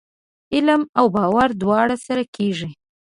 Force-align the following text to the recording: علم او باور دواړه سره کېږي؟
علم 0.53 0.81
او 0.99 1.05
باور 1.15 1.49
دواړه 1.61 1.95
سره 2.05 2.23
کېږي؟ 2.35 2.69